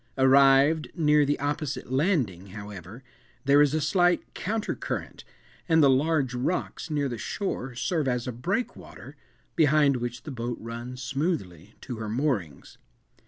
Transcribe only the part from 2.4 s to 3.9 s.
however, there is a